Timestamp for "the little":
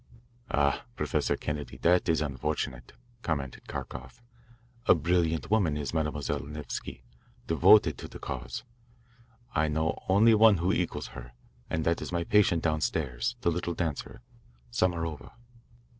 13.41-13.75